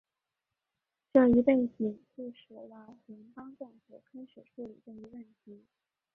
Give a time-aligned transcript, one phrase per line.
[1.13, 5.67] 这一背景促使了联邦政府开始处理这一问题。